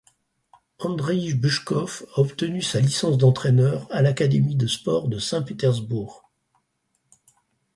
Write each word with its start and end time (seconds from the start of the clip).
Andrei 0.79 1.35
Buschkow 1.35 2.07
a 2.15 2.21
obtenu 2.21 2.63
sa 2.63 2.79
licence 2.79 3.19
d'entraîneur 3.19 3.85
à 3.91 4.01
l'Académie 4.01 4.55
de 4.55 4.65
Sports 4.65 5.09
de 5.09 5.19
Saint-Pétersbourg. 5.19 6.27